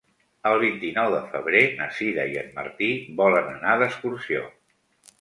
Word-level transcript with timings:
El 0.51 0.55
vint-i-nou 0.63 1.09
de 1.15 1.19
febrer 1.35 1.61
na 1.83 1.89
Sira 1.99 2.27
i 2.33 2.41
en 2.45 2.51
Martí 2.59 2.91
volen 3.23 3.55
anar 3.55 3.81
d'excursió. 3.85 4.47